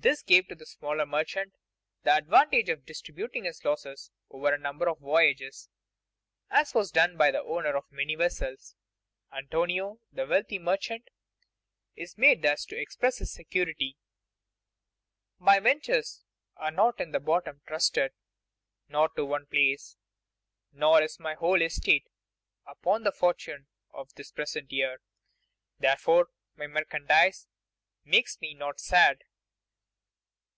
[0.00, 1.54] This gave to the smaller merchant
[2.04, 5.68] the advantage of distributing his losses over a number of voyages,
[6.50, 8.76] as was done by the owner of many vessels.
[9.32, 11.08] Antonio, the wealthy merchant,
[11.96, 13.96] is made thus to express his security:
[15.36, 16.22] "My ventures
[16.56, 18.12] are not in one bottom trusted
[18.88, 19.96] Nor to one place;
[20.70, 22.06] nor is my whole estate
[22.68, 25.00] Upon the fortune of this present year.
[25.80, 27.48] Therefore my merchandise
[28.04, 29.24] makes me not sad."